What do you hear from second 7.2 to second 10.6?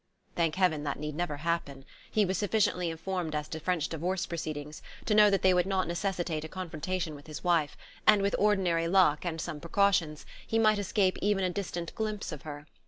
his wife; and with ordinary luck, and some precautions, he